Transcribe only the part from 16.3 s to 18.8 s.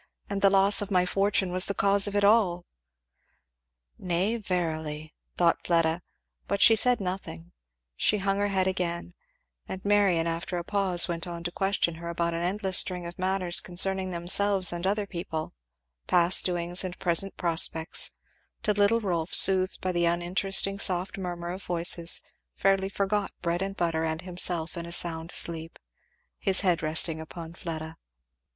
doings and present prospects, till